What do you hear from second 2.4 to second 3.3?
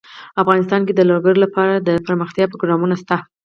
پروګرامونه شته.